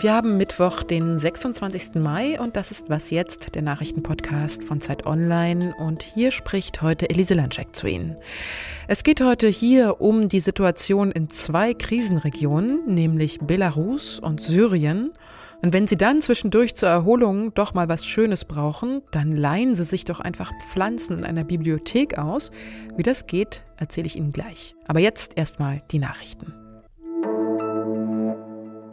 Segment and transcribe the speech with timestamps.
[0.00, 1.96] Wir haben Mittwoch, den 26.
[1.96, 7.10] Mai und das ist Was jetzt, der Nachrichtenpodcast von Zeit Online und hier spricht heute
[7.10, 8.16] Elise Landscheck zu Ihnen.
[8.86, 15.10] Es geht heute hier um die Situation in zwei Krisenregionen, nämlich Belarus und Syrien.
[15.62, 19.84] Und wenn Sie dann zwischendurch zur Erholung doch mal was Schönes brauchen, dann leihen Sie
[19.84, 22.52] sich doch einfach Pflanzen in einer Bibliothek aus.
[22.96, 24.76] Wie das geht, erzähle ich Ihnen gleich.
[24.86, 26.67] Aber jetzt erstmal die Nachrichten.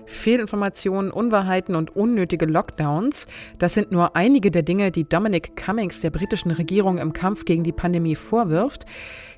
[0.05, 3.27] Fehlinformationen, Unwahrheiten und unnötige Lockdowns.
[3.59, 7.63] Das sind nur einige der Dinge, die Dominic Cummings der britischen Regierung im Kampf gegen
[7.63, 8.85] die Pandemie vorwirft.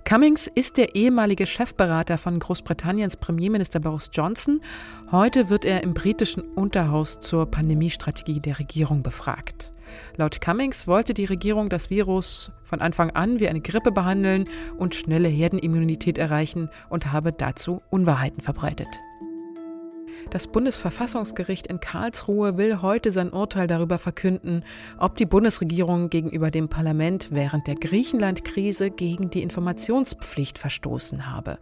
[0.06, 4.62] Cummings ist der ehemalige Chefberater von Großbritanniens Premierminister Boris Johnson.
[5.12, 9.74] Heute wird er im britischen Unterhaus zur Pandemiestrategie der Regierung befragt.
[10.16, 14.46] Laut Cummings wollte die Regierung das Virus von Anfang an wie eine Grippe behandeln
[14.78, 18.88] und schnelle Herdenimmunität erreichen und habe dazu Unwahrheiten verbreitet.
[20.30, 24.64] Das Bundesverfassungsgericht in Karlsruhe will heute sein Urteil darüber verkünden,
[24.98, 31.58] ob die Bundesregierung gegenüber dem Parlament während der Griechenland-Krise gegen die Informationspflicht verstoßen habe.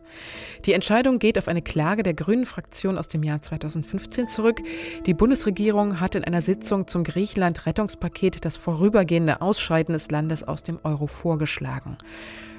[0.65, 4.61] Die Entscheidung geht auf eine Klage der Grünen Fraktion aus dem Jahr 2015 zurück.
[5.05, 10.79] Die Bundesregierung hat in einer Sitzung zum Griechenland-Rettungspaket das vorübergehende Ausscheiden des Landes aus dem
[10.83, 11.97] Euro vorgeschlagen.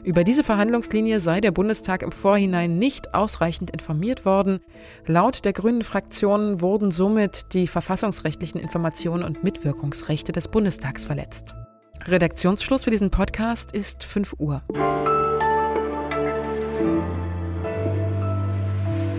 [0.07, 4.61] Über diese Verhandlungslinie sei der Bundestag im Vorhinein nicht ausreichend informiert worden.
[5.05, 11.55] Laut der Grünen Fraktion wurden somit die verfassungsrechtlichen Informationen und Mitwirkungsrechte des Bundestags verletzt.
[12.05, 14.63] Redaktionsschluss für diesen Podcast ist 5 Uhr.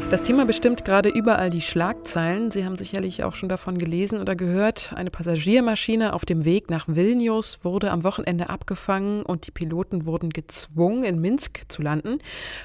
[0.09, 2.50] Das Thema bestimmt gerade überall die Schlagzeilen.
[2.50, 4.94] Sie haben sicherlich auch schon davon gelesen oder gehört.
[4.95, 10.30] Eine Passagiermaschine auf dem Weg nach Vilnius wurde am Wochenende abgefangen und die Piloten wurden
[10.30, 12.19] gezwungen, in Minsk zu landen.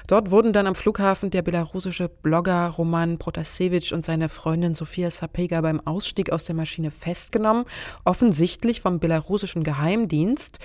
[0.07, 5.59] Dort wurden dann am Flughafen der belarussische Blogger Roman Protasevich und seine Freundin Sofia Sapega
[5.59, 7.65] beim Ausstieg aus der Maschine festgenommen,
[8.05, 10.59] offensichtlich vom belarussischen Geheimdienst.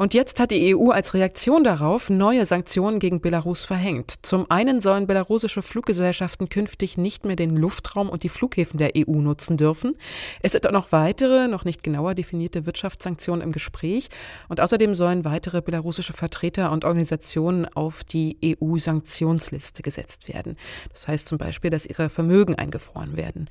[0.00, 4.14] Und jetzt hat die EU als Reaktion darauf neue Sanktionen gegen Belarus verhängt.
[4.22, 9.16] Zum einen sollen belarussische Fluggesellschaften künftig nicht mehr den Luftraum und die Flughäfen der EU
[9.16, 9.92] nutzen dürfen.
[10.40, 14.08] Es sind auch noch weitere, noch nicht genauer definierte Wirtschaftssanktionen im Gespräch.
[14.48, 20.56] Und außerdem sollen weitere belarussische Vertreter und Organisationen auf die EU-Sanktionsliste gesetzt werden.
[20.94, 23.50] Das heißt zum Beispiel, dass ihre Vermögen eingefroren werden.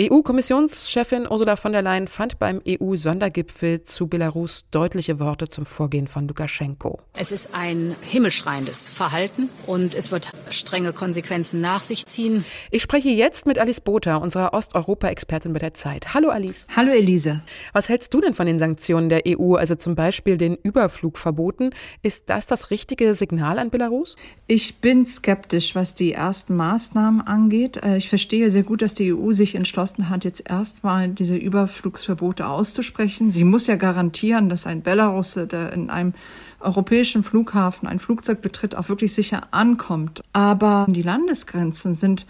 [0.00, 6.26] EU-Kommissionschefin Ursula von der Leyen fand beim EU-Sondergipfel zu Belarus deutliche Worte zum Vorgehen von
[6.26, 6.98] Lukaschenko.
[7.12, 12.46] Es ist ein himmelschreiendes Verhalten und es wird strenge Konsequenzen nach sich ziehen.
[12.70, 16.14] Ich spreche jetzt mit Alice Botha, unserer Osteuropa-Expertin bei der Zeit.
[16.14, 16.66] Hallo Alice.
[16.74, 17.42] Hallo Elise.
[17.74, 21.74] Was hältst du denn von den Sanktionen der EU, also zum Beispiel den Überflugverboten?
[22.00, 24.16] Ist das das richtige Signal an Belarus?
[24.46, 27.82] Ich bin skeptisch, was die ersten Maßnahmen angeht.
[27.84, 32.46] Äh, ich verstehe sehr gut, dass die EU sich entschlossen hat, jetzt erstmal diese Überflugsverbote
[32.46, 33.30] auszusprechen.
[33.30, 36.14] Sie muss ja garantieren, dass ein Belarus, der in einem
[36.60, 40.22] europäischen Flughafen ein Flugzeug betritt, auch wirklich sicher ankommt.
[40.32, 42.26] Aber die Landesgrenzen sind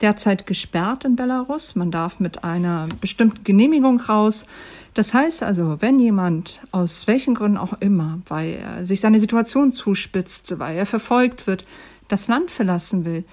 [0.00, 1.74] derzeit gesperrt in Belarus.
[1.74, 4.46] Man darf mit einer bestimmten Genehmigung raus.
[4.94, 9.72] Das heißt also, wenn jemand aus welchen Gründen auch immer, weil er sich seine Situation
[9.72, 11.64] zuspitzt, weil er verfolgt wird,
[12.08, 13.24] das Land verlassen will,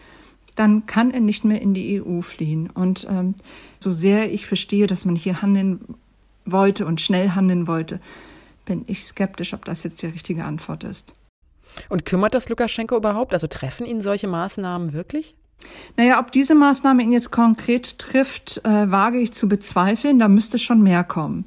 [0.55, 2.69] dann kann er nicht mehr in die EU fliehen.
[2.69, 3.35] Und ähm,
[3.79, 5.79] so sehr ich verstehe, dass man hier handeln
[6.45, 7.99] wollte und schnell handeln wollte,
[8.67, 11.13] bin ich skeptisch, ob das jetzt die richtige Antwort ist.
[11.89, 13.33] Und kümmert das Lukaschenko überhaupt?
[13.33, 15.35] Also treffen ihn solche Maßnahmen wirklich?
[15.95, 20.19] Naja, ob diese Maßnahme ihn jetzt konkret trifft, äh, wage ich zu bezweifeln.
[20.19, 21.45] Da müsste schon mehr kommen.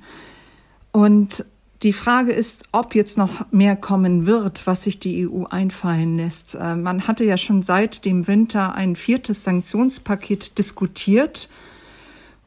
[0.93, 1.45] Und
[1.83, 6.55] die Frage ist, ob jetzt noch mehr kommen wird, was sich die EU einfallen lässt.
[6.55, 11.49] Äh, man hatte ja schon seit dem Winter ein viertes Sanktionspaket diskutiert.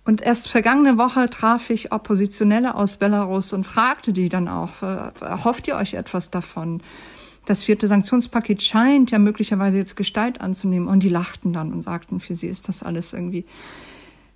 [0.06, 5.12] Und erst vergangene Woche traf ich Oppositionelle aus Belarus und fragte die dann auch, äh,
[5.44, 6.82] hofft ihr euch etwas davon?
[7.46, 10.88] Das vierte Sanktionspaket scheint ja möglicherweise jetzt Gestalt anzunehmen.
[10.88, 13.46] Und die lachten dann und sagten, für sie ist das alles irgendwie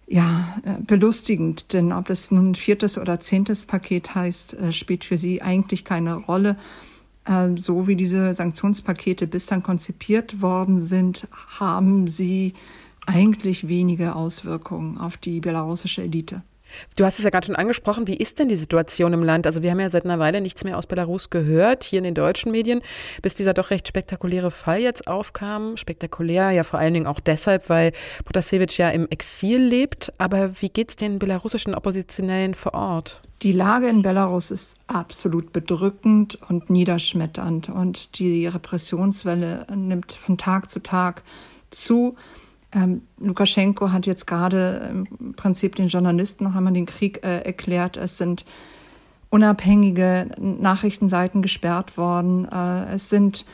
[0.08, 5.18] ja, äh, belustigend, denn ob es nun viertes oder zehntes Paket heißt, äh, spielt für
[5.18, 6.58] sie eigentlich keine Rolle.
[7.58, 11.28] So wie diese Sanktionspakete bislang konzipiert worden sind,
[11.60, 12.54] haben sie
[13.08, 16.44] eigentlich wenige Auswirkungen auf die belarussische Elite.
[16.96, 18.08] Du hast es ja gerade schon angesprochen.
[18.08, 19.48] Wie ist denn die Situation im Land?
[19.48, 22.14] Also wir haben ja seit einer Weile nichts mehr aus Belarus gehört, hier in den
[22.14, 22.82] deutschen Medien,
[23.22, 25.78] bis dieser doch recht spektakuläre Fall jetzt aufkam.
[25.78, 27.94] Spektakulär ja vor allen Dingen auch deshalb, weil
[28.26, 30.12] Protasevich ja im Exil lebt.
[30.18, 33.22] Aber wie geht es den belarussischen Oppositionellen vor Ort?
[33.44, 40.72] Die Lage in Belarus ist absolut bedrückend und niederschmetternd und die Repressionswelle nimmt von Tag
[40.72, 41.22] zu Tag
[41.70, 42.18] zu.
[42.74, 47.98] Ähm, Lukaschenko hat jetzt gerade im Prinzip den Journalisten noch einmal den Krieg äh, erklärt.
[47.98, 48.44] Es sind
[49.30, 52.48] unabhängige Nachrichtenseiten gesperrt worden.
[52.52, 53.46] Äh, es sind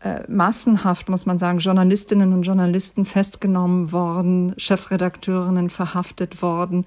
[0.00, 6.86] äh, massenhaft, muss man sagen, Journalistinnen und Journalisten festgenommen worden, Chefredakteurinnen verhaftet worden.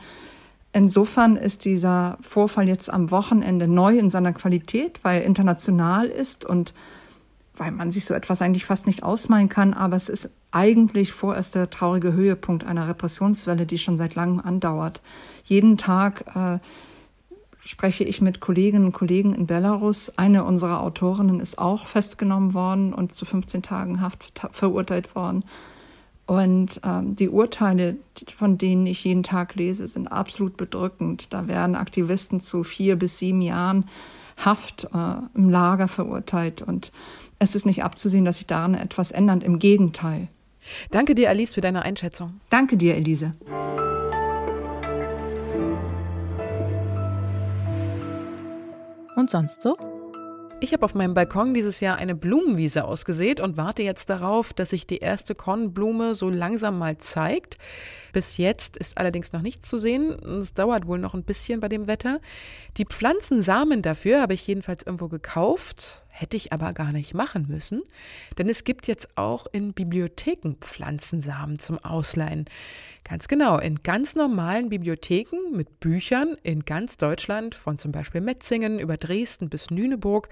[0.73, 6.43] Insofern ist dieser Vorfall jetzt am Wochenende neu in seiner Qualität, weil er international ist
[6.43, 6.73] und
[7.55, 11.55] weil man sich so etwas eigentlich fast nicht ausmalen kann, aber es ist eigentlich vorerst
[11.55, 15.01] der traurige Höhepunkt einer Repressionswelle, die schon seit langem andauert.
[15.43, 16.59] Jeden Tag äh,
[17.65, 20.17] spreche ich mit Kolleginnen und Kollegen in Belarus.
[20.17, 25.43] Eine unserer Autorinnen ist auch festgenommen worden und zu 15 Tagen Haft verurteilt worden.
[26.25, 27.97] Und ähm, die Urteile,
[28.37, 31.33] von denen ich jeden Tag lese, sind absolut bedrückend.
[31.33, 33.85] Da werden Aktivisten zu vier bis sieben Jahren
[34.37, 36.61] Haft äh, im Lager verurteilt.
[36.61, 36.91] Und
[37.43, 39.43] es ist nicht abzusehen, dass sich daran etwas ändert.
[39.43, 40.29] Im Gegenteil.
[40.91, 42.39] Danke dir, Alice, für deine Einschätzung.
[42.49, 43.33] Danke dir, Elise.
[49.15, 49.77] Und sonst so?
[50.61, 54.69] Ich habe auf meinem Balkon dieses Jahr eine Blumenwiese ausgesät und warte jetzt darauf, dass
[54.69, 57.57] sich die erste Kornblume so langsam mal zeigt.
[58.13, 60.11] Bis jetzt ist allerdings noch nichts zu sehen.
[60.23, 62.21] Es dauert wohl noch ein bisschen bei dem Wetter.
[62.77, 66.03] Die Pflanzensamen dafür habe ich jedenfalls irgendwo gekauft.
[66.15, 67.81] Hätte ich aber gar nicht machen müssen,
[68.37, 72.45] denn es gibt jetzt auch in Bibliotheken Pflanzensamen zum Ausleihen.
[73.03, 78.77] Ganz genau, in ganz normalen Bibliotheken mit Büchern in ganz Deutschland, von zum Beispiel Metzingen
[78.77, 80.29] über Dresden bis Lüneburg,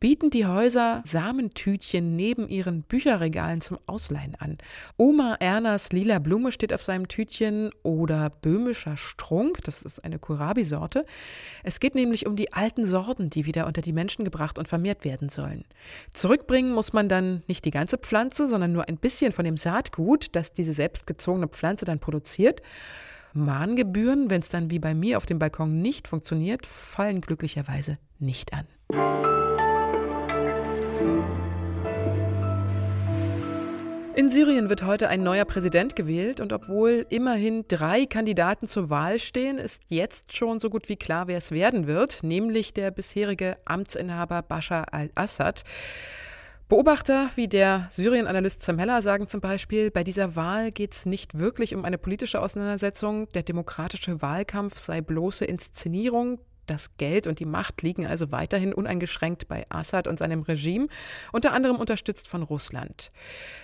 [0.00, 4.58] bieten die Häuser Samentütchen neben ihren Bücherregalen zum Ausleihen an.
[4.96, 11.04] Oma Ernas lila Blume steht auf seinem Tütchen oder böhmischer Strunk, das ist eine Kohlrabi-Sorte.
[11.64, 15.04] Es geht nämlich um die alten Sorten, die wieder unter die Menschen gebracht und vermehrt
[15.04, 15.64] werden sollen.
[16.12, 20.28] Zurückbringen muss man dann nicht die ganze Pflanze, sondern nur ein bisschen von dem Saatgut,
[20.32, 22.62] das diese selbstgezogene Pflanze dann produziert.
[23.34, 28.52] Mahngebühren, wenn es dann wie bei mir auf dem Balkon nicht funktioniert, fallen glücklicherweise nicht
[28.52, 29.27] an.
[34.18, 39.20] In Syrien wird heute ein neuer Präsident gewählt und obwohl immerhin drei Kandidaten zur Wahl
[39.20, 43.56] stehen, ist jetzt schon so gut wie klar, wer es werden wird, nämlich der bisherige
[43.64, 45.62] Amtsinhaber Bashar al-Assad.
[46.68, 51.74] Beobachter wie der Syrien-Analyst Zamella sagen zum Beispiel, bei dieser Wahl geht es nicht wirklich
[51.74, 53.28] um eine politische Auseinandersetzung.
[53.34, 56.40] Der demokratische Wahlkampf sei bloße Inszenierung.
[56.68, 60.88] Das Geld und die Macht liegen also weiterhin uneingeschränkt bei Assad und seinem Regime,
[61.32, 63.10] unter anderem unterstützt von Russland.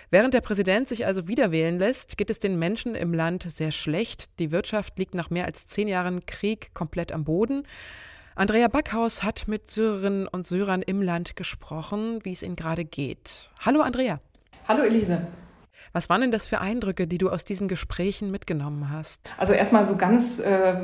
[0.09, 3.71] Während der Präsident sich also wieder wählen lässt, geht es den Menschen im Land sehr
[3.71, 4.39] schlecht.
[4.39, 7.67] Die Wirtschaft liegt nach mehr als zehn Jahren Krieg komplett am Boden.
[8.33, 13.51] Andrea Backhaus hat mit Syrerinnen und Syrern im Land gesprochen, wie es ihnen gerade geht.
[13.61, 14.19] Hallo Andrea.
[14.67, 15.27] Hallo Elise.
[15.93, 19.33] Was waren denn das für Eindrücke, die du aus diesen Gesprächen mitgenommen hast?
[19.37, 20.75] Also erstmal so ganz äh,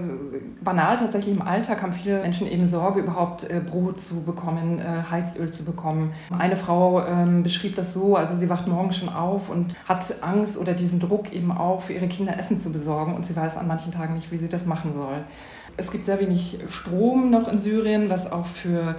[0.61, 5.03] banal tatsächlich im Alltag haben viele Menschen eben Sorge, überhaupt äh, Brot zu bekommen, äh,
[5.09, 6.13] Heizöl zu bekommen.
[6.37, 10.57] Eine Frau ähm, beschrieb das so, also sie wacht morgens schon auf und hat Angst
[10.57, 13.67] oder diesen Druck eben auch für ihre Kinder Essen zu besorgen und sie weiß an
[13.67, 15.23] manchen Tagen nicht, wie sie das machen soll.
[15.77, 18.95] Es gibt sehr wenig Strom noch in Syrien, was auch für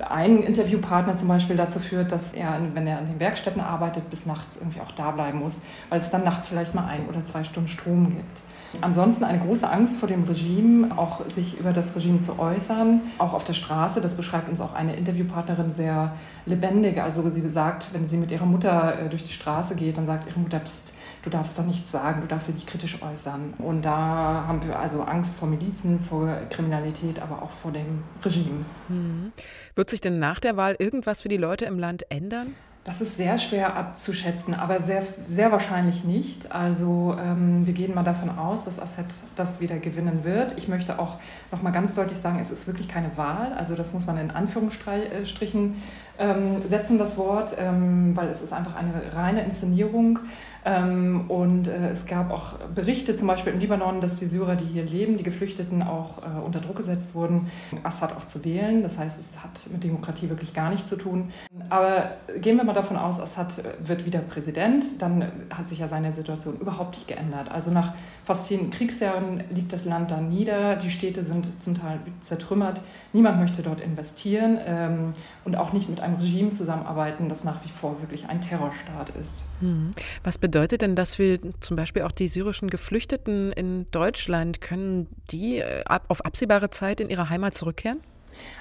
[0.00, 4.26] ein Interviewpartner zum Beispiel dazu führt, dass er, wenn er an den Werkstätten arbeitet, bis
[4.26, 7.44] nachts irgendwie auch da bleiben muss, weil es dann nachts vielleicht mal ein oder zwei
[7.44, 8.42] Stunden Strom gibt.
[8.80, 13.32] Ansonsten eine große Angst vor dem Regime, auch sich über das Regime zu äußern, auch
[13.32, 14.00] auf der Straße.
[14.00, 16.12] Das beschreibt uns auch eine Interviewpartnerin sehr
[16.46, 17.00] lebendig.
[17.00, 20.28] Also sie sagt, wenn sie mit ihrer Mutter äh, durch die Straße geht, dann sagt
[20.28, 20.92] ihre Mutter, Psst,
[21.26, 23.54] du darfst da nichts sagen, du darfst dich nicht kritisch äußern.
[23.58, 28.64] Und da haben wir also Angst vor Milizen, vor Kriminalität, aber auch vor dem Regime.
[28.86, 29.32] Hm.
[29.74, 32.54] Wird sich denn nach der Wahl irgendwas für die Leute im Land ändern?
[32.86, 36.52] Das ist sehr schwer abzuschätzen, aber sehr, sehr wahrscheinlich nicht.
[36.52, 40.56] Also ähm, wir gehen mal davon aus, dass Assad das wieder gewinnen wird.
[40.56, 41.16] Ich möchte auch
[41.50, 43.52] noch mal ganz deutlich sagen, es ist wirklich keine Wahl.
[43.54, 45.82] Also das muss man in Anführungsstrichen
[46.20, 50.20] ähm, setzen, das Wort, ähm, weil es ist einfach eine reine Inszenierung.
[50.66, 54.64] Ähm, und äh, es gab auch Berichte, zum Beispiel im Libanon, dass die Syrer, die
[54.64, 57.46] hier leben, die Geflüchteten auch äh, unter Druck gesetzt wurden,
[57.84, 58.82] Assad auch zu wählen.
[58.82, 61.30] Das heißt, es hat mit Demokratie wirklich gar nichts zu tun.
[61.68, 66.12] Aber gehen wir mal davon aus, Assad wird wieder Präsident, dann hat sich ja seine
[66.12, 67.48] Situation überhaupt nicht geändert.
[67.48, 67.94] Also nach
[68.24, 72.80] fast zehn Kriegsjahren liegt das Land da nieder, die Städte sind zum Teil zertrümmert,
[73.12, 75.12] niemand möchte dort investieren ähm,
[75.44, 79.38] und auch nicht mit einem Regime zusammenarbeiten, das nach wie vor wirklich ein Terrorstaat ist.
[79.60, 79.92] Hm.
[80.24, 84.60] Was bedeutet denn das für zum Beispiel auch die syrischen Geflüchteten in Deutschland?
[84.60, 88.00] Können die äh, auf absehbare Zeit in ihre Heimat zurückkehren?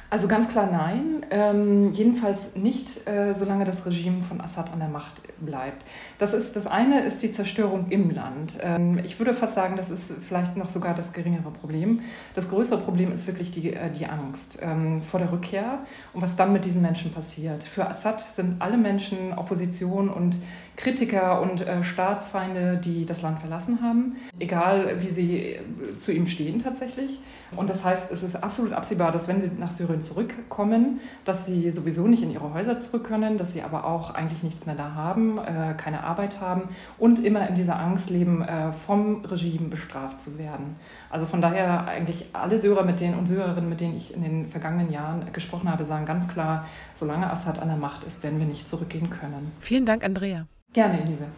[0.10, 1.26] Also ganz klar nein.
[1.32, 5.84] Ähm, jedenfalls nicht, äh, solange das Regime von Assad an der Macht bleibt.
[6.20, 8.58] Das, ist, das eine ist die Zerstörung im Land.
[8.62, 12.02] Ähm, ich würde fast sagen, das ist vielleicht noch sogar das geringere Problem.
[12.36, 15.80] Das größere Problem ist wirklich die, äh, die Angst ähm, vor der Rückkehr
[16.14, 17.64] und was dann mit diesen Menschen passiert.
[17.64, 20.38] Für Assad sind alle Menschen Opposition und
[20.76, 26.28] Kritiker und äh, Staatsfeinde, die das Land verlassen haben, egal wie sie äh, zu ihm
[26.28, 27.20] stehen tatsächlich.
[27.56, 31.72] Und das heißt, es ist absolut absehbar, dass wenn sie nach Syrien zurückkommen, dass sie
[31.72, 34.94] sowieso nicht in ihre Häuser zurück können, dass sie aber auch eigentlich nichts mehr da
[34.94, 36.64] haben, äh, keine Arbeit haben
[36.98, 40.76] und immer in dieser Angst leben, äh, vom Regime bestraft zu werden.
[41.10, 44.48] Also von daher eigentlich alle Syrer mit denen und Syrerinnen, mit denen ich in den
[44.50, 48.46] vergangenen Jahren gesprochen habe, sagen ganz klar, solange Assad an der Macht ist, werden wir
[48.46, 49.52] nicht zurückgehen können.
[49.62, 50.48] Vielen Dank, Andrea.
[50.76, 51.30] Gerne, Elise.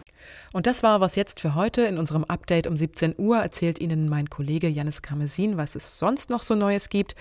[0.52, 1.82] Und das war was jetzt für heute.
[1.82, 6.28] In unserem Update um 17 Uhr erzählt Ihnen mein Kollege Janis Karmesin, was es sonst
[6.28, 7.14] noch so Neues gibt.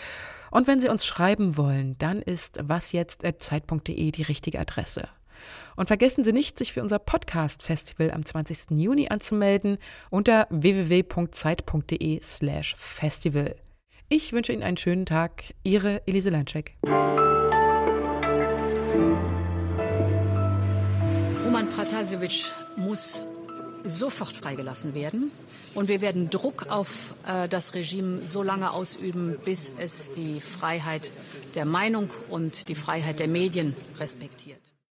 [0.49, 5.07] Und wenn Sie uns schreiben wollen, dann ist wasjetzt.zeit.de die richtige Adresse.
[5.75, 8.71] Und vergessen Sie nicht, sich für unser Podcast-Festival am 20.
[8.71, 9.77] Juni anzumelden
[10.09, 13.55] unter www.zeit.de slash festival.
[14.09, 15.53] Ich wünsche Ihnen einen schönen Tag.
[15.63, 16.77] Ihre Elise Lanczek.
[21.69, 23.23] Pratasevich muss
[23.83, 25.31] sofort freigelassen werden.
[25.73, 31.11] Und wir werden Druck auf äh, das Regime so lange ausüben, bis es die Freiheit
[31.53, 34.76] der Meinung und die Freiheit der Medien respektiert.